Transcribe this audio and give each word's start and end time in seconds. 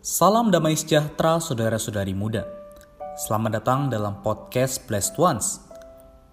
Salam 0.00 0.48
damai 0.48 0.80
sejahtera 0.80 1.36
saudara-saudari 1.36 2.16
muda. 2.16 2.48
Selamat 3.20 3.60
datang 3.60 3.92
dalam 3.92 4.24
podcast 4.24 4.80
Blessed 4.88 5.12
Ones. 5.20 5.60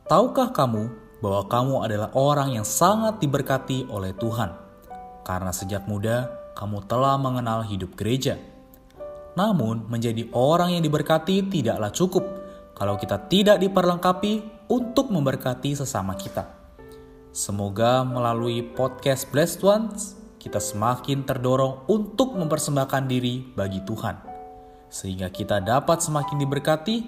Tahukah 0.07 0.55
kamu 0.55 0.87
bahwa 1.19 1.43
kamu 1.51 1.75
adalah 1.83 2.15
orang 2.15 2.55
yang 2.55 2.63
sangat 2.63 3.19
diberkati 3.19 3.91
oleh 3.91 4.15
Tuhan? 4.15 4.55
Karena 5.27 5.51
sejak 5.51 5.83
muda 5.83 6.31
kamu 6.55 6.87
telah 6.87 7.19
mengenal 7.19 7.67
hidup 7.67 7.91
gereja. 7.99 8.39
Namun, 9.35 9.83
menjadi 9.91 10.31
orang 10.31 10.79
yang 10.79 10.83
diberkati 10.87 11.51
tidaklah 11.51 11.91
cukup 11.91 12.23
kalau 12.71 12.95
kita 12.95 13.19
tidak 13.27 13.59
diperlengkapi 13.59 14.63
untuk 14.71 15.11
memberkati 15.11 15.75
sesama 15.75 16.15
kita. 16.15 16.47
Semoga 17.35 18.07
melalui 18.07 18.63
podcast 18.63 19.27
Blessed 19.27 19.59
Ones 19.59 20.15
kita 20.47 20.63
semakin 20.63 21.27
terdorong 21.27 21.83
untuk 21.91 22.39
mempersembahkan 22.39 23.03
diri 23.11 23.43
bagi 23.51 23.83
Tuhan, 23.83 24.15
sehingga 24.87 25.27
kita 25.27 25.59
dapat 25.59 25.99
semakin 25.99 26.39
diberkati 26.39 27.03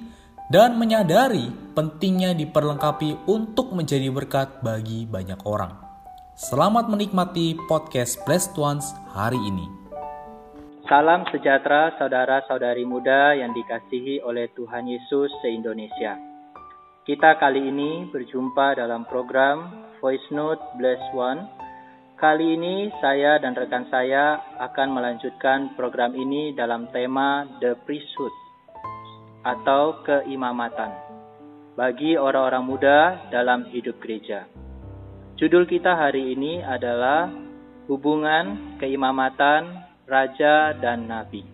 dan 0.52 0.75
menyadari 0.75 1.48
pentingnya 1.71 2.35
diperlengkapi 2.35 3.31
untuk 3.31 3.71
menjadi 3.71 4.12
berkat 4.12 4.59
bagi 4.59 5.07
banyak 5.07 5.39
orang. 5.48 5.71
Selamat 6.35 6.91
menikmati 6.91 7.55
podcast 7.71 8.20
Blessed 8.27 8.59
Ones 8.59 8.91
hari 9.15 9.40
ini. 9.40 9.63
Salam 10.91 11.23
sejahtera 11.31 11.95
saudara-saudari 11.95 12.84
muda 12.84 13.40
yang 13.40 13.55
dikasihi 13.55 14.20
oleh 14.20 14.51
Tuhan 14.51 14.84
Yesus 14.84 15.31
se-Indonesia. 15.40 16.20
Kita 17.07 17.40
kali 17.40 17.71
ini 17.71 18.09
berjumpa 18.12 18.76
dalam 18.76 19.07
program 19.07 19.87
Voice 20.03 20.27
Note 20.34 20.59
Bless 20.76 20.99
One 21.15 21.59
Kali 22.20 22.59
ini 22.59 22.91
saya 22.99 23.39
dan 23.39 23.55
rekan 23.55 23.87
saya 23.87 24.43
akan 24.59 24.91
melanjutkan 24.91 25.71
program 25.79 26.12
ini 26.12 26.51
dalam 26.51 26.91
tema 26.91 27.48
The 27.63 27.79
Priesthood 27.87 28.35
atau 29.48 30.03
keimamatan 30.03 30.91
bagi 31.79 32.20
orang-orang 32.20 32.67
muda 32.67 32.99
dalam 33.31 33.71
hidup 33.71 34.03
gereja. 34.03 34.51
Judul 35.40 35.63
kita 35.63 35.95
hari 35.95 36.35
ini 36.35 36.59
adalah 36.59 37.31
hubungan 37.87 38.75
keimamatan 38.84 39.79
raja 40.03 40.75
dan 40.75 41.07
nabi. 41.07 41.47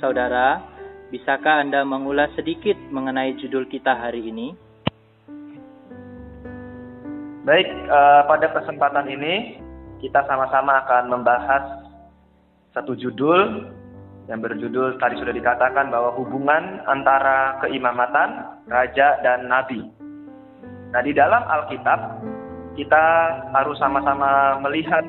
Saudara, 0.00 0.64
bisakah 1.12 1.60
Anda 1.60 1.84
mengulas 1.84 2.32
sedikit 2.32 2.80
mengenai 2.88 3.36
judul 3.44 3.68
kita 3.68 3.92
hari 3.92 4.24
ini? 4.24 4.56
Baik, 7.44 7.68
uh, 7.92 8.24
pada 8.24 8.56
kesempatan 8.56 9.12
ini 9.12 9.65
kita 10.00 10.20
sama-sama 10.28 10.84
akan 10.84 11.04
membahas 11.08 11.64
satu 12.76 12.92
judul 12.96 13.72
yang 14.26 14.42
berjudul 14.42 14.98
tadi 14.98 15.16
sudah 15.22 15.32
dikatakan 15.32 15.88
bahwa 15.88 16.12
hubungan 16.18 16.82
antara 16.90 17.56
keimamatan 17.62 18.60
raja 18.66 19.22
dan 19.22 19.46
nabi. 19.46 19.80
Nah, 20.90 21.00
di 21.02 21.14
dalam 21.14 21.42
Alkitab 21.46 22.00
kita 22.76 23.04
harus 23.56 23.78
sama-sama 23.80 24.60
melihat 24.66 25.06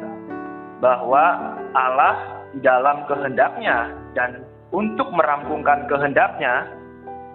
bahwa 0.79 1.57
Allah 1.75 2.16
di 2.55 2.63
dalam 2.63 3.03
kehendaknya 3.09 3.91
dan 4.16 4.45
untuk 4.72 5.09
merampungkan 5.11 5.89
kehendaknya 5.91 6.69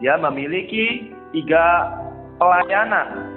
dia 0.01 0.17
memiliki 0.19 1.13
tiga 1.37 1.93
pelayanan 2.39 3.29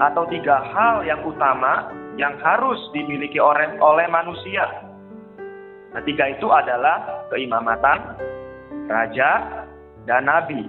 atau 0.00 0.28
tiga 0.28 0.60
hal 0.60 1.02
yang 1.08 1.20
utama 1.24 1.88
yang 2.16 2.36
harus 2.40 2.80
dimiliki 2.96 3.36
oleh, 3.36 3.76
oleh 3.80 4.06
manusia. 4.08 4.64
Nah, 5.92 6.02
tiga 6.04 6.32
itu 6.32 6.48
adalah 6.48 7.28
keimamatan, 7.32 8.16
raja, 8.88 9.30
dan 10.08 10.28
nabi. 10.28 10.64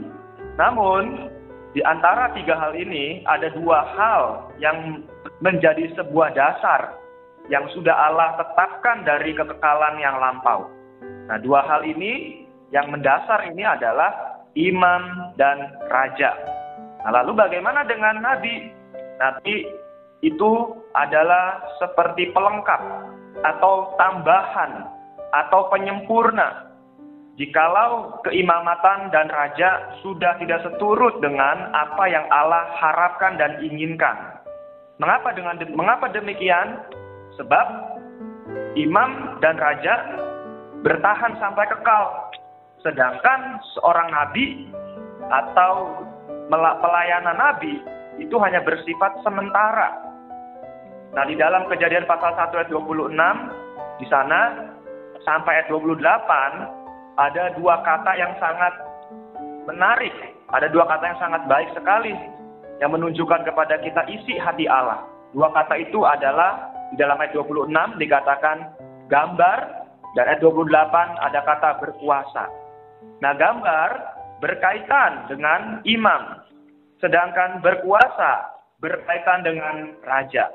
Namun, 0.60 1.32
di 1.76 1.84
antara 1.84 2.32
tiga 2.36 2.56
hal 2.56 2.76
ini 2.76 3.24
ada 3.28 3.52
dua 3.52 3.84
hal 3.96 4.22
yang 4.60 5.04
menjadi 5.44 5.92
sebuah 6.00 6.36
dasar 6.36 6.96
yang 7.48 7.64
sudah 7.72 7.96
Allah 7.96 8.36
tetapkan 8.40 9.08
dari 9.08 9.32
kekekalan 9.32 10.00
yang 10.04 10.20
lampau. 10.20 10.68
Nah, 11.28 11.40
dua 11.40 11.64
hal 11.64 11.84
ini 11.88 12.44
yang 12.76 12.92
mendasar 12.92 13.48
ini 13.48 13.64
adalah 13.64 14.44
imam 14.56 15.32
dan 15.40 15.72
raja. 15.88 16.36
Nah, 17.04 17.24
lalu 17.24 17.40
bagaimana 17.40 17.88
dengan 17.88 18.20
nabi? 18.20 18.74
Nabi 19.18 19.87
itu 20.26 20.52
adalah 20.98 21.62
seperti 21.78 22.34
pelengkap 22.34 22.82
atau 23.46 23.94
tambahan 24.02 24.90
atau 25.34 25.70
penyempurna. 25.70 26.66
Jikalau 27.38 28.18
keimamatan 28.26 29.14
dan 29.14 29.30
raja 29.30 29.94
sudah 30.02 30.42
tidak 30.42 30.58
seturut 30.66 31.22
dengan 31.22 31.70
apa 31.70 32.10
yang 32.10 32.26
Allah 32.34 32.66
harapkan 32.82 33.38
dan 33.38 33.62
inginkan. 33.62 34.42
Mengapa 34.98 35.38
dengan 35.38 35.62
mengapa 35.78 36.10
demikian? 36.10 36.82
Sebab 37.38 37.68
imam 38.74 39.38
dan 39.46 39.62
raja 39.62 40.02
bertahan 40.82 41.38
sampai 41.38 41.70
kekal. 41.70 42.34
Sedangkan 42.82 43.62
seorang 43.78 44.10
nabi 44.10 44.66
atau 45.30 45.94
pelayanan 46.50 47.38
nabi 47.38 47.78
itu 48.18 48.36
hanya 48.42 48.62
bersifat 48.66 49.22
sementara 49.22 50.08
Nah, 51.16 51.24
di 51.26 51.34
dalam 51.34 51.66
kejadian 51.72 52.06
pasal 52.06 52.36
1 52.36 52.52
ayat 52.52 52.70
26, 52.70 53.16
di 53.98 54.06
sana 54.06 54.70
sampai 55.24 55.64
ayat 55.64 55.68
28, 55.72 55.98
ada 57.18 57.44
dua 57.56 57.82
kata 57.82 58.12
yang 58.20 58.38
sangat 58.38 58.74
menarik. 59.66 60.14
Ada 60.54 60.70
dua 60.70 60.86
kata 60.86 61.04
yang 61.10 61.20
sangat 61.20 61.42
baik 61.50 61.70
sekali 61.74 62.14
yang 62.78 62.94
menunjukkan 62.94 63.50
kepada 63.50 63.82
kita 63.82 64.06
isi 64.12 64.38
hati 64.38 64.70
Allah. 64.70 65.02
Dua 65.34 65.50
kata 65.52 65.82
itu 65.82 66.06
adalah 66.06 66.70
di 66.94 67.02
dalam 67.02 67.18
ayat 67.20 67.34
26 67.34 67.66
dikatakan 68.00 68.58
gambar 69.10 69.60
dan 70.14 70.24
ayat 70.30 70.40
28 70.46 70.70
ada 71.18 71.40
kata 71.44 71.70
berkuasa. 71.82 72.46
Nah, 73.26 73.34
gambar 73.34 73.90
berkaitan 74.38 75.26
dengan 75.26 75.82
imam, 75.82 76.46
sedangkan 77.02 77.62
berkuasa 77.62 78.58
berkaitan 78.82 79.42
dengan 79.42 79.98
raja. 80.06 80.50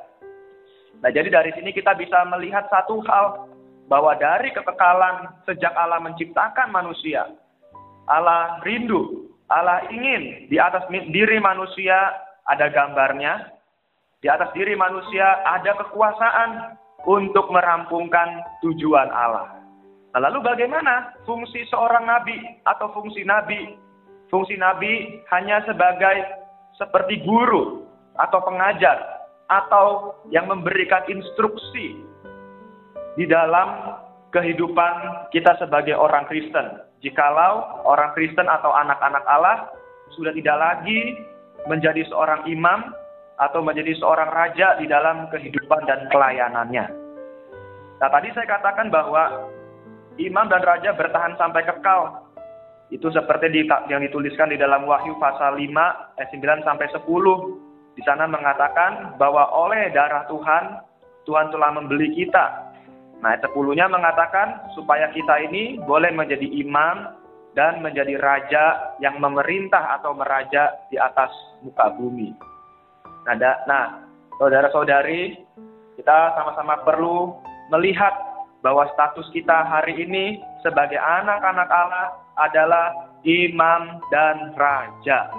Nah, 1.03 1.11
jadi 1.11 1.27
dari 1.31 1.51
sini 1.59 1.75
kita 1.75 1.99
bisa 1.99 2.23
melihat 2.31 2.71
satu 2.71 3.03
hal 3.11 3.51
bahwa 3.91 4.15
dari 4.15 4.55
kekekalan 4.55 5.27
sejak 5.43 5.75
Allah 5.75 5.99
menciptakan 5.99 6.71
manusia, 6.71 7.27
Allah 8.07 8.63
rindu, 8.63 9.27
Allah 9.51 9.83
ingin 9.91 10.47
di 10.47 10.57
atas 10.63 10.87
diri 10.89 11.43
manusia 11.43 12.15
ada 12.47 12.71
gambarnya, 12.71 13.51
di 14.23 14.31
atas 14.31 14.55
diri 14.55 14.79
manusia 14.79 15.43
ada 15.43 15.75
kekuasaan 15.83 16.79
untuk 17.03 17.51
merampungkan 17.51 18.47
tujuan 18.63 19.11
Allah. 19.11 19.59
Nah, 20.15 20.21
lalu 20.29 20.45
bagaimana 20.45 21.19
fungsi 21.27 21.67
seorang 21.73 22.07
nabi 22.07 22.37
atau 22.63 22.95
fungsi 22.95 23.27
nabi? 23.27 23.75
Fungsi 24.33 24.57
nabi 24.57 25.21
hanya 25.29 25.61
sebagai 25.69 26.25
seperti 26.81 27.21
guru 27.21 27.85
atau 28.17 28.41
pengajar 28.41 29.29
atau 29.53 30.17
yang 30.33 30.49
memberikan 30.49 31.05
instruksi 31.05 32.01
di 33.21 33.29
dalam 33.29 34.01
kehidupan 34.33 35.29
kita 35.37 35.53
sebagai 35.61 35.93
orang 35.93 36.25
Kristen. 36.33 36.81
Jikalau 37.05 37.85
orang 37.85 38.17
Kristen 38.17 38.49
atau 38.49 38.73
anak-anak 38.73 39.21
Allah 39.29 39.69
sudah 40.17 40.33
tidak 40.33 40.57
lagi 40.57 41.21
menjadi 41.69 42.01
seorang 42.09 42.49
imam 42.49 42.89
atau 43.37 43.61
menjadi 43.61 43.93
seorang 44.01 44.33
raja 44.33 44.81
di 44.81 44.89
dalam 44.89 45.29
kehidupan 45.29 45.85
dan 45.85 46.09
pelayanannya. 46.09 46.89
Nah, 48.01 48.09
tadi 48.09 48.33
saya 48.33 48.49
katakan 48.49 48.89
bahwa 48.89 49.53
imam 50.17 50.49
dan 50.49 50.65
raja 50.65 50.97
bertahan 50.97 51.37
sampai 51.37 51.69
kekal. 51.69 52.32
Itu 52.93 53.09
seperti 53.09 53.49
di, 53.49 53.65
yang 53.89 54.05
dituliskan 54.05 54.53
di 54.53 54.61
dalam 54.61 54.85
Wahyu 54.85 55.17
pasal 55.17 55.57
5 55.57 55.65
ayat 56.21 56.29
9 56.29 56.69
sampai 56.69 56.87
10 56.93 57.01
di 57.97 58.03
sana 58.05 58.29
mengatakan 58.29 59.17
bahwa 59.17 59.49
oleh 59.49 59.89
darah 59.97 60.29
Tuhan, 60.29 60.77
Tuhan 61.25 61.49
telah 61.49 61.73
membeli 61.73 62.13
kita. 62.13 62.73
Nah, 63.25 63.33
ayat 63.33 63.49
10-nya 63.49 63.89
mengatakan 63.89 64.69
supaya 64.77 65.09
kita 65.09 65.41
ini 65.41 65.81
boleh 65.89 66.13
menjadi 66.13 66.45
imam 66.45 67.17
dan 67.57 67.81
menjadi 67.81 68.21
raja 68.21 68.97
yang 69.01 69.17
memerintah 69.21 69.97
atau 70.01 70.13
meraja 70.13 70.73
di 70.93 71.01
atas 71.01 71.33
muka 71.65 71.97
bumi. 71.97 72.33
Nah, 73.25 73.37
nah 73.65 73.85
saudara-saudari, 74.37 75.41
kita 75.97 76.37
sama-sama 76.37 76.81
perlu 76.85 77.41
melihat 77.73 78.13
bahwa 78.61 78.85
status 78.93 79.29
kita 79.33 79.65
hari 79.65 79.97
ini 79.97 80.41
sebagai 80.61 80.97
anak-anak 80.97 81.69
Allah 81.69 82.22
adalah 82.39 83.13
imam 83.27 84.01
dan 84.09 84.57
raja. 84.57 85.31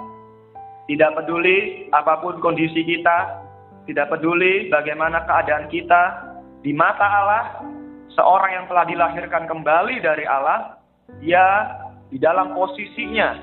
Tidak 0.84 1.10
peduli 1.16 1.88
apa 1.96 2.20
pun 2.20 2.38
kondisi 2.44 2.84
kita, 2.84 3.40
tidak 3.88 4.12
peduli 4.12 4.68
bagaimana 4.68 5.24
keadaan 5.24 5.68
kita, 5.72 6.02
di 6.60 6.72
mata 6.72 7.04
Allah, 7.04 7.44
seorang 8.12 8.52
yang 8.52 8.66
telah 8.68 8.84
dilahirkan 8.88 9.44
kembali 9.48 10.00
dari 10.00 10.24
Allah, 10.28 10.80
dia 11.20 11.44
di 12.08 12.16
dalam 12.20 12.56
posisinya 12.56 13.36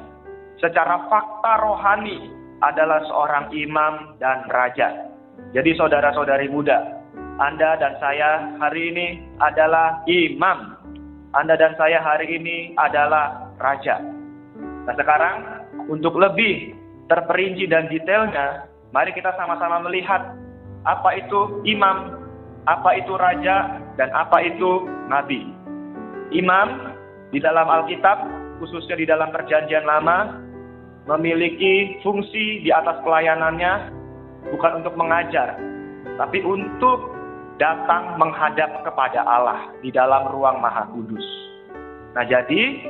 secara 0.61 1.05
fakta 1.09 1.53
rohani 1.61 2.29
adalah 2.61 3.01
seorang 3.09 3.49
imam 3.53 4.17
dan 4.21 4.45
raja. 4.49 5.09
Jadi 5.53 5.73
saudara-saudari 5.77 6.49
muda, 6.49 7.01
Anda 7.41 7.77
dan 7.81 7.97
saya 7.97 8.53
hari 8.61 8.93
ini 8.93 9.07
adalah 9.41 10.05
imam. 10.05 10.80
Anda 11.31 11.55
dan 11.55 11.79
saya 11.79 12.03
hari 12.03 12.27
ini 12.27 12.75
adalah 12.75 13.55
raja. 13.55 14.03
Nah 14.83 14.95
sekarang 14.99 15.35
untuk 15.87 16.19
lebih 16.19 16.75
terperinci 17.07 17.71
dan 17.71 17.87
detailnya, 17.87 18.67
mari 18.91 19.15
kita 19.15 19.31
sama-sama 19.39 19.79
melihat 19.87 20.35
apa 20.83 21.09
itu 21.15 21.63
imam, 21.63 22.19
apa 22.67 22.99
itu 22.99 23.15
raja, 23.15 23.79
dan 23.95 24.11
apa 24.11 24.43
itu 24.43 24.87
nabi. 25.07 25.47
Imam 26.35 26.95
di 27.31 27.39
dalam 27.39 27.67
Alkitab, 27.67 28.27
khususnya 28.59 28.99
di 28.99 29.07
dalam 29.07 29.31
Perjanjian 29.31 29.87
Lama, 29.87 30.35
memiliki 31.07 31.99
fungsi 32.03 32.59
di 32.63 32.69
atas 32.75 32.99
pelayanannya 33.07 33.91
bukan 34.51 34.83
untuk 34.83 34.99
mengajar, 34.99 35.55
tapi 36.19 36.43
untuk 36.43 37.20
datang 37.61 38.17
menghadap 38.17 38.81
kepada 38.81 39.21
Allah 39.21 39.69
di 39.85 39.93
dalam 39.93 40.33
ruang 40.33 40.57
Maha 40.57 40.89
Kudus. 40.89 41.21
Nah, 42.17 42.25
jadi 42.25 42.89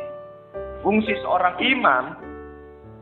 fungsi 0.80 1.12
seorang 1.28 1.60
imam, 1.60 2.16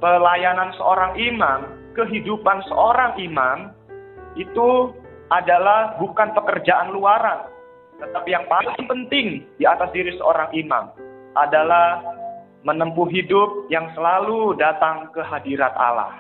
pelayanan 0.02 0.74
seorang 0.82 1.14
imam, 1.22 1.70
kehidupan 1.94 2.66
seorang 2.66 3.22
imam 3.22 3.70
itu 4.34 4.98
adalah 5.30 5.94
bukan 6.02 6.34
pekerjaan 6.34 6.90
luaran, 6.90 7.46
tetapi 8.02 8.34
yang 8.34 8.50
paling 8.50 8.90
penting 8.90 9.46
di 9.62 9.70
atas 9.70 9.94
diri 9.94 10.10
seorang 10.18 10.50
imam 10.58 10.90
adalah 11.38 12.02
menempuh 12.66 13.08
hidup 13.14 13.70
yang 13.70 13.86
selalu 13.94 14.58
datang 14.58 15.14
ke 15.14 15.22
hadirat 15.22 15.72
Allah. 15.78 16.18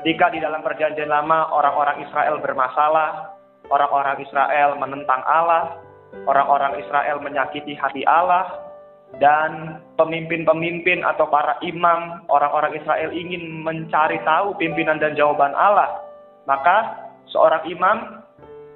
Ketika 0.00 0.32
di 0.32 0.40
dalam 0.40 0.64
perjanjian 0.64 1.12
lama 1.12 1.52
orang-orang 1.52 2.02
Israel 2.02 2.40
bermasalah, 2.40 3.37
orang-orang 3.68 4.20
Israel 4.24 4.76
menentang 4.76 5.22
Allah, 5.24 5.80
orang-orang 6.24 6.80
Israel 6.80 7.20
menyakiti 7.20 7.76
hati 7.76 8.02
Allah, 8.08 8.68
dan 9.16 9.80
pemimpin-pemimpin 9.96 11.00
atau 11.00 11.24
para 11.32 11.56
imam 11.64 12.20
orang-orang 12.28 12.76
Israel 12.76 13.08
ingin 13.08 13.64
mencari 13.64 14.20
tahu 14.28 14.52
pimpinan 14.60 15.00
dan 15.00 15.16
jawaban 15.16 15.56
Allah, 15.56 16.04
maka 16.44 17.08
seorang 17.32 17.64
imam 17.72 18.20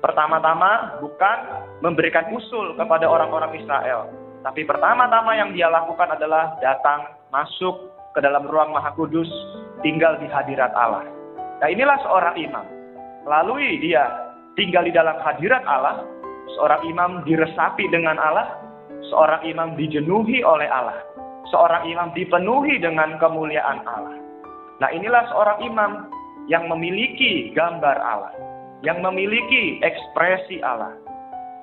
pertama-tama 0.00 0.98
bukan 1.04 1.38
memberikan 1.84 2.32
usul 2.32 2.72
kepada 2.80 3.04
orang-orang 3.04 3.52
Israel, 3.60 4.08
tapi 4.40 4.64
pertama-tama 4.64 5.36
yang 5.36 5.52
dia 5.52 5.68
lakukan 5.68 6.16
adalah 6.16 6.56
datang 6.58 7.12
masuk 7.28 7.92
ke 8.16 8.20
dalam 8.20 8.48
ruang 8.48 8.72
Maha 8.72 8.92
Kudus, 8.96 9.28
tinggal 9.84 10.16
di 10.20 10.28
hadirat 10.28 10.72
Allah. 10.72 11.04
Nah 11.60 11.68
inilah 11.68 11.96
seorang 12.02 12.36
imam. 12.40 12.66
Melalui 13.22 13.78
dia 13.78 14.10
tinggal 14.58 14.84
di 14.86 14.92
dalam 14.92 15.16
hadirat 15.20 15.62
Allah, 15.64 16.04
seorang 16.58 16.82
imam 16.88 17.10
diresapi 17.24 17.88
dengan 17.92 18.16
Allah, 18.18 18.58
seorang 19.08 19.42
imam 19.46 19.74
dijenuhi 19.78 20.44
oleh 20.44 20.68
Allah, 20.68 21.00
seorang 21.48 21.88
imam 21.88 22.10
dipenuhi 22.12 22.80
dengan 22.80 23.16
kemuliaan 23.20 23.84
Allah. 23.84 24.16
Nah 24.80 24.88
inilah 24.90 25.24
seorang 25.30 25.58
imam 25.62 25.90
yang 26.50 26.66
memiliki 26.66 27.54
gambar 27.54 27.96
Allah, 28.02 28.32
yang 28.82 29.00
memiliki 29.00 29.78
ekspresi 29.80 30.58
Allah. 30.60 30.96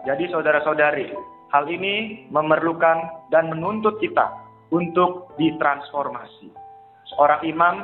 Jadi 0.07 0.31
saudara-saudari, 0.31 1.11
Hal 1.49 1.65
ini 1.65 2.29
memerlukan 2.29 3.25
dan 3.33 3.49
menuntut 3.49 3.97
kita 3.97 4.29
untuk 4.69 5.33
ditransformasi. 5.41 6.53
Seorang 7.09 7.41
imam 7.41 7.75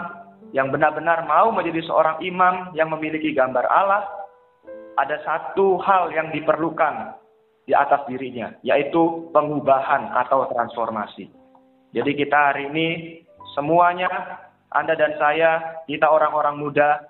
yang 0.54 0.70
benar-benar 0.70 1.26
mau 1.26 1.50
menjadi 1.50 1.82
seorang 1.90 2.22
imam 2.22 2.70
yang 2.78 2.94
memiliki 2.94 3.34
gambar 3.34 3.66
Allah, 3.66 4.06
ada 4.96 5.20
satu 5.24 5.80
hal 5.84 6.12
yang 6.12 6.32
diperlukan 6.32 7.16
di 7.66 7.74
atas 7.74 8.06
dirinya, 8.08 8.54
yaitu 8.62 9.30
pengubahan 9.34 10.12
atau 10.26 10.46
transformasi. 10.50 11.28
Jadi 11.92 12.12
kita 12.16 12.54
hari 12.54 12.70
ini 12.70 12.88
semuanya, 13.56 14.10
Anda 14.72 14.94
dan 14.94 15.16
saya, 15.18 15.84
kita 15.90 16.06
orang-orang 16.06 16.60
muda, 16.60 17.02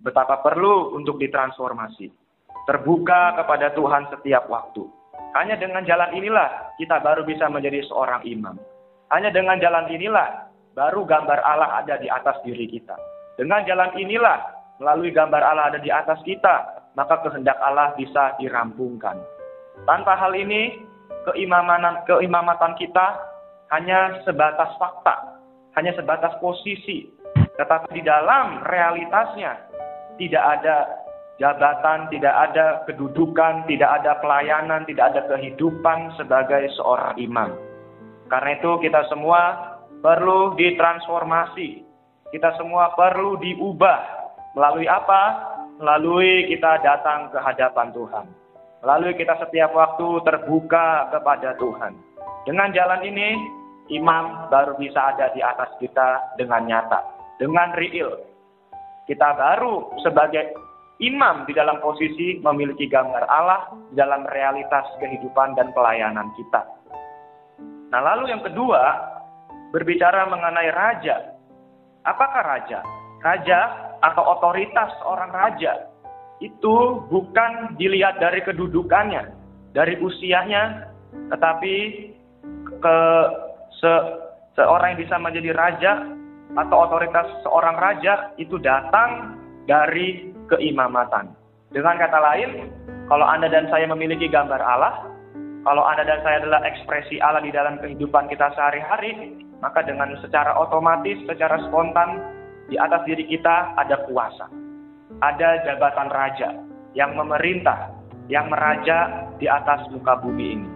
betapa 0.00 0.44
perlu 0.44 0.94
untuk 0.94 1.18
ditransformasi. 1.18 2.12
Terbuka 2.64 3.36
kepada 3.36 3.72
Tuhan 3.76 4.08
setiap 4.08 4.48
waktu 4.48 4.88
hanya 5.34 5.58
dengan 5.58 5.82
jalan 5.82 6.14
inilah 6.14 6.78
kita 6.78 7.02
baru 7.02 7.26
bisa 7.26 7.50
menjadi 7.50 7.82
seorang 7.90 8.22
imam. 8.22 8.54
Hanya 9.10 9.34
dengan 9.34 9.58
jalan 9.58 9.90
inilah 9.90 10.46
baru 10.78 11.02
gambar 11.02 11.42
Allah 11.42 11.82
ada 11.82 11.98
di 11.98 12.06
atas 12.06 12.38
diri 12.46 12.70
kita. 12.70 12.94
Dengan 13.34 13.66
jalan 13.66 13.98
inilah 13.98 14.38
melalui 14.78 15.10
gambar 15.10 15.42
Allah 15.42 15.74
ada 15.74 15.82
di 15.82 15.90
atas 15.90 16.22
kita, 16.22 16.83
maka 16.94 17.22
kehendak 17.22 17.58
Allah 17.62 17.94
bisa 17.98 18.34
dirampungkan. 18.38 19.18
Tanpa 19.86 20.14
hal 20.14 20.34
ini, 20.34 20.82
keimaman 21.30 22.02
keimamatan 22.06 22.74
kita 22.78 23.18
hanya 23.74 24.22
sebatas 24.22 24.70
fakta, 24.78 25.38
hanya 25.74 25.94
sebatas 25.98 26.34
posisi, 26.38 27.10
tetapi 27.58 27.90
di 27.94 28.02
dalam 28.06 28.62
realitasnya 28.66 29.58
tidak 30.18 30.44
ada 30.58 31.04
jabatan, 31.42 32.06
tidak 32.14 32.34
ada 32.34 32.86
kedudukan, 32.86 33.66
tidak 33.66 33.90
ada 34.02 34.18
pelayanan, 34.22 34.86
tidak 34.86 35.14
ada 35.14 35.22
kehidupan 35.34 36.14
sebagai 36.14 36.70
seorang 36.78 37.18
imam. 37.18 37.50
Karena 38.30 38.56
itu 38.56 38.70
kita 38.80 39.06
semua 39.10 39.74
perlu 40.00 40.54
ditransformasi. 40.54 41.82
Kita 42.30 42.50
semua 42.58 42.94
perlu 42.98 43.38
diubah. 43.38 44.00
Melalui 44.54 44.86
apa? 44.86 45.53
Melalui 45.82 46.46
kita 46.54 46.78
datang 46.86 47.34
ke 47.34 47.38
hadapan 47.42 47.90
Tuhan. 47.90 48.26
Melalui 48.84 49.12
kita 49.18 49.34
setiap 49.42 49.74
waktu 49.74 50.22
terbuka 50.22 51.10
kepada 51.10 51.56
Tuhan. 51.58 51.98
Dengan 52.44 52.70
jalan 52.70 53.00
ini, 53.02 53.34
imam 53.90 54.52
baru 54.52 54.76
bisa 54.76 55.16
ada 55.16 55.32
di 55.32 55.40
atas 55.40 55.72
kita 55.80 56.36
dengan 56.36 56.68
nyata, 56.68 57.00
dengan 57.40 57.72
real. 57.74 58.12
Kita 59.08 59.34
baru 59.34 59.98
sebagai 60.04 60.52
imam 61.02 61.48
di 61.48 61.52
dalam 61.56 61.82
posisi 61.82 62.38
memiliki 62.38 62.86
gambar 62.86 63.24
Allah 63.26 63.72
di 63.90 63.98
dalam 63.98 64.24
realitas 64.30 64.86
kehidupan 65.02 65.58
dan 65.58 65.74
pelayanan 65.74 66.30
kita. 66.38 66.62
Nah, 67.90 68.00
lalu 68.00 68.30
yang 68.30 68.42
kedua, 68.46 68.82
berbicara 69.74 70.26
mengenai 70.30 70.70
raja. 70.70 71.34
Apakah 72.06 72.42
raja? 72.46 72.78
Raja 73.24 73.58
atau 74.04 74.22
otoritas 74.36 74.92
seorang 75.00 75.32
raja 75.32 75.88
itu 76.44 77.00
bukan 77.08 77.78
dilihat 77.80 78.20
dari 78.20 78.44
kedudukannya, 78.44 79.32
dari 79.72 79.96
usianya, 80.02 80.92
tetapi 81.32 81.74
ke 82.84 82.98
se, 83.80 83.92
seorang 84.58 84.94
yang 84.94 85.00
bisa 85.08 85.16
menjadi 85.16 85.50
raja 85.56 85.92
atau 86.54 86.76
otoritas 86.84 87.26
seorang 87.46 87.80
raja 87.80 88.34
itu 88.36 88.60
datang 88.60 89.40
dari 89.64 90.30
keimamatan. 90.52 91.32
Dengan 91.72 91.96
kata 91.96 92.18
lain, 92.20 92.70
kalau 93.08 93.24
Anda 93.24 93.48
dan 93.48 93.66
saya 93.72 93.88
memiliki 93.88 94.28
gambar 94.28 94.60
Allah, 94.60 95.08
kalau 95.64 95.80
Anda 95.80 96.04
dan 96.04 96.20
saya 96.22 96.44
adalah 96.44 96.60
ekspresi 96.62 97.18
Allah 97.24 97.40
di 97.40 97.50
dalam 97.50 97.80
kehidupan 97.80 98.28
kita 98.28 98.52
sehari-hari, 98.52 99.32
maka 99.64 99.80
dengan 99.80 100.12
secara 100.20 100.52
otomatis, 100.60 101.16
secara 101.24 101.56
spontan, 101.66 102.20
di 102.68 102.76
atas 102.80 103.04
diri 103.04 103.24
kita 103.28 103.76
ada 103.76 104.04
kuasa. 104.08 104.46
Ada 105.22 105.62
jabatan 105.62 106.08
raja 106.10 106.48
yang 106.92 107.14
memerintah, 107.14 107.92
yang 108.26 108.50
meraja 108.50 109.28
di 109.38 109.46
atas 109.46 109.86
muka 109.94 110.18
bumi 110.20 110.58
ini. 110.58 110.68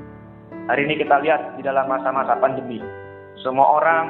Hari 0.69 0.85
ini 0.85 0.95
kita 1.01 1.21
lihat 1.25 1.57
di 1.57 1.63
dalam 1.65 1.89
masa-masa 1.89 2.37
pandemi, 2.39 2.79
semua 3.41 3.81
orang 3.81 4.05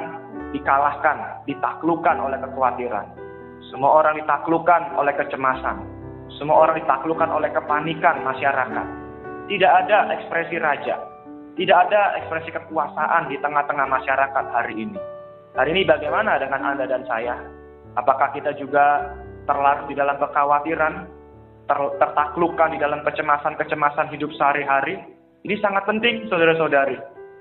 dikalahkan, 0.51 1.47
ditaklukkan 1.47 2.19
oleh 2.19 2.37
kekhawatiran 2.43 3.19
semua 3.67 4.01
orang 4.01 4.17
ditaklukkan 4.23 4.95
oleh 4.95 5.13
kecemasan. 5.19 5.83
Semua 6.39 6.63
orang 6.63 6.79
ditaklukkan 6.79 7.27
oleh 7.27 7.51
kepanikan 7.51 8.23
masyarakat. 8.23 8.87
Tidak 9.51 9.71
ada 9.85 10.09
ekspresi 10.15 10.55
raja. 10.57 10.95
Tidak 11.59 11.77
ada 11.77 12.15
ekspresi 12.23 12.55
kekuasaan 12.55 13.27
di 13.27 13.35
tengah-tengah 13.43 13.83
masyarakat 13.91 14.45
hari 14.55 14.87
ini. 14.87 14.97
Hari 15.59 15.69
ini 15.75 15.83
bagaimana 15.83 16.39
dengan 16.39 16.63
Anda 16.63 16.87
dan 16.87 17.03
saya? 17.03 17.35
Apakah 17.97 18.35
kita 18.37 18.53
juga 18.59 19.15
terlarut 19.49 19.89
di 19.89 19.95
dalam 19.97 20.21
kekhawatiran, 20.21 21.09
ter 21.65 21.79
tertaklukkan 21.97 22.75
di 22.75 22.79
dalam 22.81 23.01
kecemasan-kecemasan 23.01 24.13
hidup 24.13 24.29
sehari-hari? 24.37 25.01
Ini 25.47 25.55
sangat 25.63 25.87
penting, 25.87 26.27
saudara-saudari. 26.27 26.99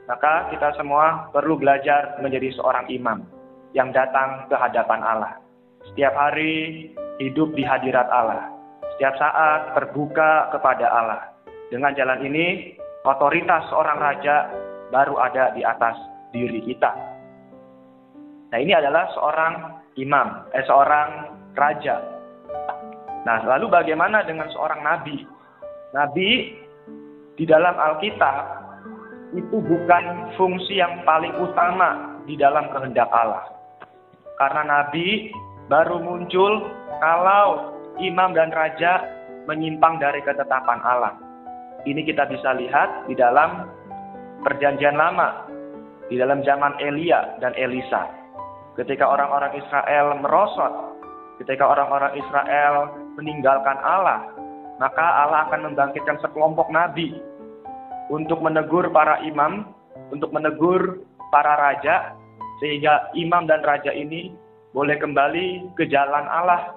Maka 0.09 0.49
kita 0.49 0.73
semua 0.81 1.29
perlu 1.35 1.61
belajar 1.61 2.17
menjadi 2.25 2.49
seorang 2.57 2.89
imam 2.89 3.29
yang 3.77 3.93
datang 3.93 4.49
ke 4.49 4.57
hadapan 4.57 5.05
Allah. 5.05 5.37
Setiap 5.93 6.17
hari 6.17 6.89
hidup 7.21 7.53
di 7.53 7.61
hadirat 7.67 8.09
Allah. 8.09 8.49
Setiap 8.97 9.15
saat 9.21 9.77
terbuka 9.77 10.49
kepada 10.55 10.87
Allah. 10.89 11.21
Dengan 11.69 11.93
jalan 11.93 12.25
ini, 12.25 12.73
otoritas 13.05 13.69
seorang 13.69 14.01
raja 14.01 14.49
baru 14.89 15.21
ada 15.21 15.53
di 15.53 15.61
atas 15.61 15.95
diri 16.33 16.65
kita. 16.65 16.89
Nah, 18.49 18.59
ini 18.59 18.73
adalah 18.73 19.13
seorang 19.13 19.78
imam, 19.99 20.47
eh 20.55 20.65
seorang 20.65 21.35
raja. 21.59 21.99
Nah, 23.27 23.43
lalu 23.45 23.67
bagaimana 23.69 24.23
dengan 24.25 24.47
seorang 24.55 24.81
nabi? 24.81 25.27
Nabi 25.93 26.55
di 27.35 27.45
dalam 27.45 27.75
Alkitab 27.75 28.37
itu 29.37 29.57
bukan 29.61 30.33
fungsi 30.39 30.81
yang 30.81 31.05
paling 31.05 31.35
utama 31.37 32.19
di 32.25 32.39
dalam 32.39 32.71
kehendak 32.73 33.11
Allah. 33.13 33.45
Karena 34.39 34.63
nabi 34.65 35.35
baru 35.67 36.01
muncul 36.01 36.65
kalau 37.03 37.75
imam 38.01 38.33
dan 38.33 38.55
raja 38.55 39.05
menyimpang 39.45 40.01
dari 40.01 40.23
ketetapan 40.25 40.81
Allah. 40.87 41.15
Ini 41.85 42.05
kita 42.05 42.29
bisa 42.29 42.53
lihat 42.57 43.09
di 43.09 43.15
dalam 43.17 43.69
perjanjian 44.45 44.97
lama, 44.97 45.49
di 46.09 46.17
dalam 46.21 46.45
zaman 46.45 46.77
Elia 46.81 47.39
dan 47.41 47.55
Elisa. 47.57 48.18
Ketika 48.79 49.11
orang-orang 49.11 49.59
Israel 49.59 50.15
merosot 50.23 50.99
Ketika 51.39 51.71
orang-orang 51.71 52.19
Israel 52.19 52.99
meninggalkan 53.15 53.79
Allah, 53.79 54.27
maka 54.83 55.07
Allah 55.23 55.47
akan 55.47 55.71
membangkitkan 55.71 56.19
sekelompok 56.19 56.67
nabi 56.75 57.15
untuk 58.11 58.43
menegur 58.43 58.91
para 58.91 59.23
imam, 59.23 59.71
untuk 60.11 60.35
menegur 60.35 60.99
para 61.31 61.55
raja, 61.55 62.19
sehingga 62.59 63.15
imam 63.15 63.47
dan 63.47 63.63
raja 63.63 63.95
ini 63.95 64.35
boleh 64.75 64.99
kembali 64.99 65.79
ke 65.79 65.87
jalan 65.87 66.27
Allah, 66.27 66.75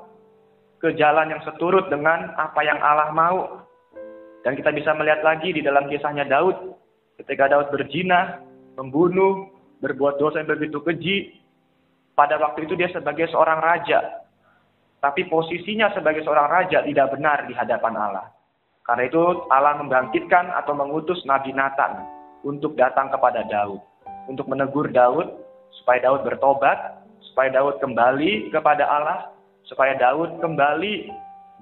ke 0.78 0.94
jalan 0.94 1.34
yang 1.34 1.42
seturut 1.42 1.90
dengan 1.90 2.30
apa 2.38 2.62
yang 2.62 2.78
Allah 2.86 3.10
mau. 3.18 3.66
Dan 4.46 4.54
kita 4.54 4.70
bisa 4.78 4.94
melihat 4.94 5.26
lagi 5.26 5.58
di 5.58 5.66
dalam 5.66 5.90
kisahnya 5.90 6.30
Daud, 6.30 6.78
ketika 7.18 7.50
Daud 7.50 7.74
berzina, 7.74 8.46
membunuh, 8.78 9.50
berbuat 9.82 10.22
dosa 10.22 10.46
yang 10.46 10.54
begitu 10.54 10.78
keji, 10.86 11.41
pada 12.22 12.38
waktu 12.38 12.70
itu 12.70 12.78
dia 12.78 12.86
sebagai 12.94 13.26
seorang 13.34 13.58
raja, 13.58 14.22
tapi 15.02 15.26
posisinya 15.26 15.90
sebagai 15.98 16.22
seorang 16.22 16.46
raja 16.54 16.86
tidak 16.86 17.18
benar 17.18 17.50
di 17.50 17.58
hadapan 17.58 17.98
Allah. 17.98 18.30
Karena 18.86 19.10
itu 19.10 19.50
Allah 19.50 19.82
membangkitkan 19.82 20.54
atau 20.54 20.78
mengutus 20.78 21.18
Nabi 21.26 21.50
Nathan 21.50 21.98
untuk 22.46 22.78
datang 22.78 23.10
kepada 23.10 23.42
Daud. 23.50 23.82
Untuk 24.30 24.46
menegur 24.46 24.94
Daud 24.94 25.34
supaya 25.82 26.06
Daud 26.06 26.22
bertobat, 26.22 27.02
supaya 27.34 27.50
Daud 27.50 27.82
kembali 27.82 28.54
kepada 28.54 28.86
Allah, 28.86 29.34
supaya 29.66 29.98
Daud 29.98 30.38
kembali 30.46 31.10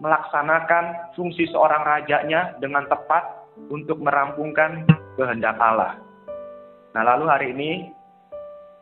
melaksanakan 0.04 1.16
fungsi 1.16 1.48
seorang 1.56 1.88
rajanya 1.88 2.60
dengan 2.60 2.84
tepat 2.92 3.48
untuk 3.72 4.04
merampungkan 4.04 4.84
kehendak 5.16 5.56
Allah. 5.64 5.96
Nah 6.92 7.04
lalu 7.16 7.26
hari 7.32 7.48
ini 7.56 7.72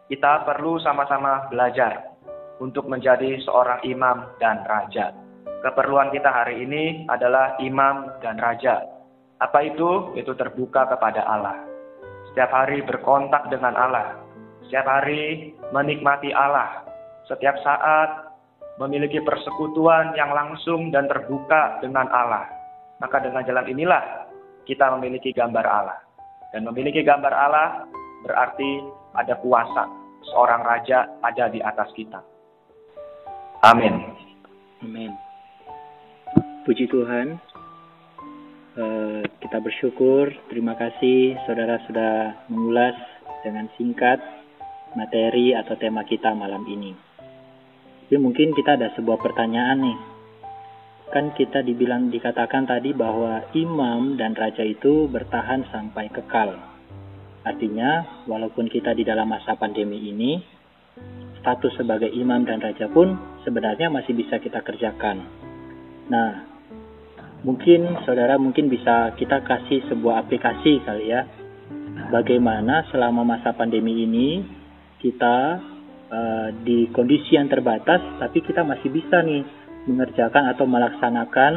kita 0.08 0.48
perlu 0.48 0.80
sama-sama 0.80 1.52
belajar 1.52 2.16
untuk 2.64 2.88
menjadi 2.88 3.44
seorang 3.44 3.84
imam 3.84 4.24
dan 4.40 4.64
raja. 4.64 5.12
Keperluan 5.62 6.16
kita 6.16 6.32
hari 6.32 6.64
ini 6.64 7.04
adalah 7.12 7.60
imam 7.60 8.08
dan 8.24 8.40
raja. 8.40 8.88
Apa 9.44 9.68
itu? 9.68 10.16
Itu 10.16 10.34
terbuka 10.34 10.88
kepada 10.88 11.28
Allah. 11.28 11.60
Setiap 12.32 12.50
hari 12.56 12.82
berkontak 12.88 13.52
dengan 13.52 13.76
Allah. 13.76 14.16
Setiap 14.66 14.88
hari 14.88 15.54
menikmati 15.76 16.32
Allah. 16.32 16.88
Setiap 17.28 17.60
saat 17.62 18.32
memiliki 18.80 19.20
persekutuan 19.22 20.16
yang 20.16 20.32
langsung 20.32 20.90
dan 20.94 21.12
terbuka 21.12 21.84
dengan 21.84 22.08
Allah. 22.16 22.48
Maka 23.04 23.22
dengan 23.22 23.44
jalan 23.44 23.68
inilah 23.68 24.02
kita 24.64 24.88
memiliki 24.98 25.36
gambar 25.36 25.66
Allah. 25.68 26.00
Dan 26.56 26.64
memiliki 26.64 27.04
gambar 27.04 27.34
Allah 27.34 27.84
berarti 28.26 28.82
ada 29.18 29.34
kuasa. 29.42 29.90
Seorang 30.30 30.62
raja 30.62 31.18
ada 31.26 31.50
di 31.50 31.60
atas 31.60 31.90
kita. 31.98 32.22
Amin. 33.66 34.14
Amin. 34.86 35.12
Puji 36.64 36.86
Tuhan. 36.86 37.42
Uh, 38.78 39.26
kita 39.42 39.58
bersyukur. 39.58 40.30
Terima 40.54 40.78
kasih 40.78 41.34
saudara 41.50 41.82
sudah 41.90 42.46
mengulas 42.54 42.94
dengan 43.42 43.66
singkat 43.74 44.22
materi 44.94 45.58
atau 45.58 45.74
tema 45.82 46.06
kita 46.06 46.38
malam 46.38 46.62
ini. 46.70 46.94
Jadi 48.08 48.18
mungkin 48.22 48.54
kita 48.54 48.78
ada 48.78 48.94
sebuah 48.94 49.18
pertanyaan 49.18 49.82
nih. 49.82 50.00
Kan 51.10 51.34
kita 51.34 51.64
dibilang 51.64 52.14
dikatakan 52.14 52.68
tadi 52.68 52.92
bahwa 52.94 53.48
imam 53.56 54.20
dan 54.20 54.36
raja 54.38 54.62
itu 54.62 55.10
bertahan 55.10 55.66
sampai 55.74 56.12
kekal. 56.14 56.76
Artinya, 57.48 58.24
walaupun 58.27 58.68
kita 58.68 58.92
di 58.92 59.08
dalam 59.08 59.32
masa 59.32 59.56
pandemi 59.56 60.12
ini, 60.12 60.36
status 61.39 61.80
sebagai 61.80 62.12
imam 62.12 62.44
dan 62.44 62.60
raja 62.60 62.92
pun 62.92 63.16
sebenarnya 63.48 63.88
masih 63.88 64.12
bisa 64.12 64.36
kita 64.44 64.60
kerjakan. 64.60 65.24
Nah, 66.12 66.44
mungkin 67.48 68.04
saudara 68.04 68.36
mungkin 68.36 68.68
bisa 68.68 69.16
kita 69.16 69.48
kasih 69.48 69.88
sebuah 69.88 70.27
aplikasi 70.27 70.84
kali 70.84 71.08
ya. 71.08 71.24
Bagaimana 72.12 72.88
selama 72.92 73.24
masa 73.24 73.56
pandemi 73.56 74.04
ini 74.04 74.44
kita 75.00 75.60
uh, 76.12 76.48
di 76.68 76.92
kondisi 76.92 77.39
yang 77.39 77.48
terbatas 77.48 78.00
tapi 78.20 78.44
kita 78.44 78.68
masih 78.68 78.92
bisa 78.92 79.24
nih 79.24 79.44
mengerjakan 79.88 80.51
atau 80.51 80.66
melaksanakan 80.68 81.54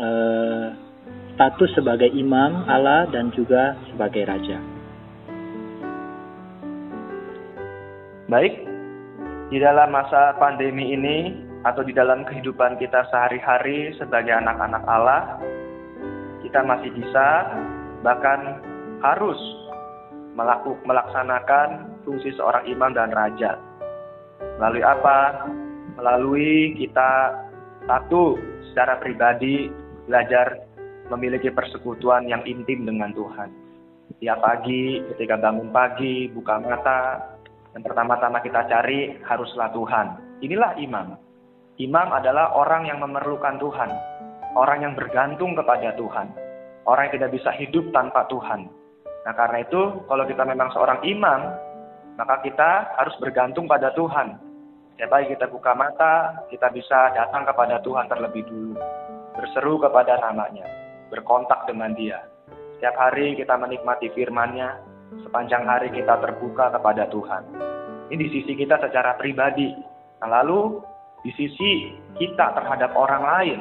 uh, 0.00 0.66
status 1.36 1.70
sebagai 1.76 2.08
imam 2.12 2.64
Allah 2.68 3.08
dan 3.12 3.32
juga 3.32 3.76
sebagai 3.92 4.24
raja. 4.24 4.81
Baik, 8.32 8.64
di 9.52 9.60
dalam 9.60 9.92
masa 9.92 10.32
pandemi 10.40 10.96
ini 10.96 11.36
atau 11.68 11.84
di 11.84 11.92
dalam 11.92 12.24
kehidupan 12.24 12.80
kita 12.80 13.04
sehari-hari 13.12 13.92
sebagai 14.00 14.32
anak-anak 14.32 14.80
Allah, 14.88 15.36
kita 16.40 16.64
masih 16.64 16.96
bisa 16.96 17.52
bahkan 18.00 18.56
harus 19.04 19.36
melakukan 20.32 20.80
melaksanakan 20.88 21.92
fungsi 22.08 22.32
seorang 22.32 22.64
imam 22.72 22.96
dan 22.96 23.12
raja. 23.12 23.60
Melalui 24.56 24.80
apa? 24.80 25.44
Melalui 26.00 26.72
kita 26.80 27.36
satu 27.84 28.40
secara 28.72 28.96
pribadi 28.96 29.68
belajar 30.08 30.56
memiliki 31.12 31.52
persekutuan 31.52 32.32
yang 32.32 32.40
intim 32.48 32.88
dengan 32.88 33.12
Tuhan. 33.12 33.52
Tiap 34.24 34.40
pagi 34.40 35.04
ketika 35.12 35.36
bangun 35.36 35.68
pagi, 35.68 36.32
buka 36.32 36.64
mata, 36.64 37.32
yang 37.72 37.84
pertama-tama 37.88 38.44
kita 38.44 38.68
cari 38.68 39.16
haruslah 39.24 39.72
Tuhan. 39.72 40.06
Inilah 40.44 40.76
imam. 40.76 41.16
Imam 41.80 42.08
adalah 42.12 42.52
orang 42.52 42.84
yang 42.84 43.00
memerlukan 43.00 43.56
Tuhan. 43.56 43.90
Orang 44.52 44.84
yang 44.84 44.92
bergantung 44.92 45.56
kepada 45.56 45.96
Tuhan. 45.96 46.28
Orang 46.84 47.08
yang 47.08 47.14
tidak 47.16 47.32
bisa 47.32 47.48
hidup 47.56 47.88
tanpa 47.96 48.28
Tuhan. 48.28 48.68
Nah 49.24 49.32
karena 49.32 49.64
itu 49.64 50.04
kalau 50.04 50.28
kita 50.28 50.44
memang 50.44 50.68
seorang 50.76 51.00
imam, 51.00 51.48
maka 52.20 52.44
kita 52.44 52.92
harus 53.00 53.16
bergantung 53.16 53.64
pada 53.64 53.88
Tuhan. 53.96 54.36
Setiap 54.92 55.08
kali 55.08 55.32
kita 55.32 55.48
buka 55.48 55.72
mata, 55.72 56.44
kita 56.52 56.68
bisa 56.68 57.16
datang 57.16 57.48
kepada 57.48 57.80
Tuhan 57.80 58.04
terlebih 58.12 58.44
dulu. 58.44 58.76
Berseru 59.32 59.80
kepada 59.80 60.20
namanya. 60.20 60.68
Berkontak 61.08 61.64
dengan 61.64 61.96
dia. 61.96 62.20
Setiap 62.76 63.00
hari 63.00 63.32
kita 63.32 63.56
menikmati 63.56 64.12
firman-Nya, 64.12 64.91
sepanjang 65.20 65.68
hari 65.68 65.92
kita 65.92 66.16
terbuka 66.24 66.72
kepada 66.72 67.08
Tuhan. 67.12 67.42
Ini 68.08 68.20
di 68.20 68.28
sisi 68.40 68.52
kita 68.56 68.80
secara 68.80 69.16
pribadi. 69.20 69.72
Nah, 70.24 70.28
lalu 70.40 70.80
di 71.24 71.30
sisi 71.36 71.92
kita 72.16 72.56
terhadap 72.56 72.92
orang 72.96 73.22
lain, 73.24 73.60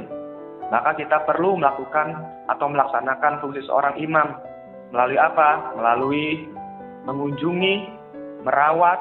maka 0.72 0.96
kita 0.96 1.24
perlu 1.28 1.60
melakukan 1.60 2.16
atau 2.48 2.68
melaksanakan 2.72 3.44
fungsi 3.44 3.62
seorang 3.68 3.96
imam. 4.00 4.40
Melalui 4.92 5.20
apa? 5.20 5.76
Melalui 5.76 6.28
mengunjungi, 7.08 7.76
merawat, 8.44 9.00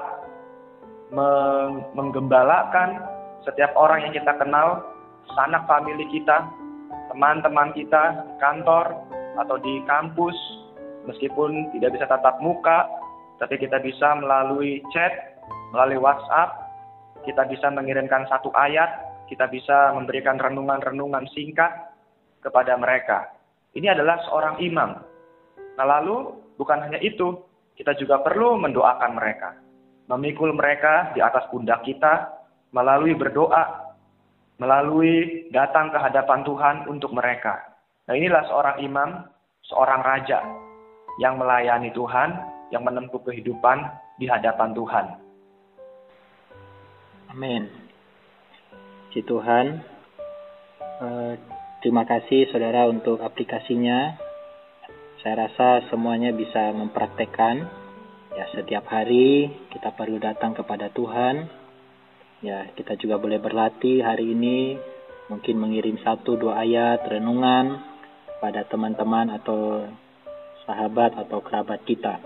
menggembalakan 1.95 3.03
setiap 3.43 3.75
orang 3.75 4.07
yang 4.07 4.15
kita 4.15 4.37
kenal, 4.39 4.87
sanak 5.35 5.67
famili 5.67 6.07
kita, 6.15 6.47
teman-teman 7.11 7.75
kita 7.75 8.23
kantor 8.39 8.95
atau 9.41 9.57
di 9.59 9.83
kampus, 9.89 10.37
meskipun 11.09 11.73
tidak 11.77 11.97
bisa 11.97 12.07
tatap 12.09 12.41
muka, 12.43 12.89
tapi 13.41 13.57
kita 13.57 13.81
bisa 13.81 14.13
melalui 14.21 14.85
chat, 14.93 15.41
melalui 15.73 15.97
WhatsApp, 15.97 16.61
kita 17.25 17.49
bisa 17.49 17.73
mengirimkan 17.73 18.29
satu 18.29 18.53
ayat, 18.53 19.25
kita 19.33 19.49
bisa 19.49 19.97
memberikan 19.97 20.37
renungan-renungan 20.37 21.25
singkat 21.33 21.73
kepada 22.45 22.77
mereka. 22.77 23.33
Ini 23.73 23.97
adalah 23.97 24.21
seorang 24.29 24.61
imam. 24.61 24.91
Nah 25.79 25.87
lalu 25.87 26.37
bukan 26.61 26.85
hanya 26.85 27.01
itu, 27.01 27.41
kita 27.79 27.97
juga 27.97 28.21
perlu 28.21 28.61
mendoakan 28.61 29.13
mereka. 29.17 29.57
Memikul 30.11 30.53
mereka 30.53 31.15
di 31.15 31.23
atas 31.23 31.47
pundak 31.49 31.87
kita 31.87 32.29
melalui 32.75 33.15
berdoa, 33.15 33.95
melalui 34.59 35.47
datang 35.55 35.89
ke 35.95 35.99
hadapan 36.03 36.43
Tuhan 36.43 36.77
untuk 36.91 37.15
mereka. 37.15 37.57
Nah 38.11 38.19
inilah 38.19 38.43
seorang 38.51 38.77
imam, 38.83 39.11
seorang 39.71 40.03
raja 40.03 40.43
yang 41.21 41.37
melayani 41.37 41.93
Tuhan 41.93 42.31
yang 42.73 42.81
menempuh 42.81 43.21
kehidupan 43.21 43.85
di 44.17 44.25
hadapan 44.25 44.73
Tuhan. 44.73 45.07
Amin. 47.37 47.69
Puji 49.07 49.23
Tuhan. 49.29 49.67
Eh, 51.01 51.35
terima 51.85 52.09
kasih 52.09 52.49
saudara 52.49 52.89
untuk 52.89 53.21
aplikasinya. 53.21 54.17
Saya 55.21 55.47
rasa 55.47 55.85
semuanya 55.93 56.33
bisa 56.33 56.73
mempraktekkan. 56.73 57.69
Ya 58.33 58.47
setiap 58.57 58.89
hari 58.89 59.53
kita 59.69 59.93
perlu 59.93 60.17
datang 60.17 60.57
kepada 60.57 60.89
Tuhan. 60.89 61.45
Ya 62.41 62.65
kita 62.73 62.97
juga 62.97 63.21
boleh 63.21 63.37
berlatih 63.37 64.01
hari 64.01 64.33
ini 64.33 64.81
mungkin 65.29 65.61
mengirim 65.61 66.01
satu 66.01 66.41
dua 66.41 66.65
ayat 66.65 67.05
renungan 67.05 67.79
pada 68.41 68.65
teman-teman 68.65 69.37
atau 69.37 69.85
sahabat 70.71 71.19
atau 71.19 71.43
kerabat 71.43 71.83
kita. 71.83 72.23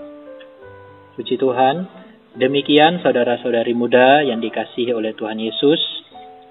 Puji 1.16 1.40
Tuhan, 1.40 1.88
demikian 2.36 3.00
saudara-saudari 3.00 3.72
muda 3.72 4.20
yang 4.20 4.44
dikasihi 4.44 4.92
oleh 4.92 5.16
Tuhan 5.16 5.40
Yesus, 5.40 5.80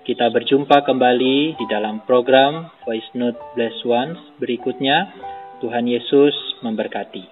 kita 0.03 0.33
berjumpa 0.33 0.83
kembali 0.83 1.55
di 1.55 1.65
dalam 1.71 2.01
program 2.03 2.73
Voice 2.83 3.07
Note 3.13 3.39
Bless 3.53 3.77
Ones 3.85 4.17
berikutnya. 4.41 5.13
Tuhan 5.63 5.87
Yesus 5.87 6.35
memberkati. 6.59 7.23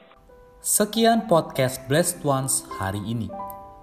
Sekian 0.64 1.28
podcast 1.28 1.84
Blessed 1.92 2.24
Ones 2.24 2.64
hari 2.80 3.04
ini. 3.04 3.28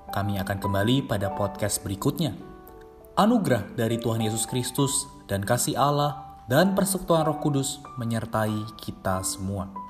Kami 0.09 0.41
akan 0.41 0.57
kembali 0.57 1.05
pada 1.05 1.37
podcast 1.37 1.85
berikutnya. 1.85 2.33
Anugerah 3.13 3.77
dari 3.77 4.01
Tuhan 4.01 4.25
Yesus 4.25 4.49
Kristus 4.49 5.05
dan 5.29 5.45
kasih 5.45 5.77
Allah 5.77 6.41
dan 6.49 6.73
persekutuan 6.73 7.29
Roh 7.29 7.45
Kudus 7.45 7.85
menyertai 8.01 8.73
kita 8.81 9.21
semua. 9.21 9.88